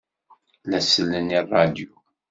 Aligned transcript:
La 0.71 0.79
sellen 0.89 1.27
i 1.37 1.39
ṛṛadyu. 1.45 1.91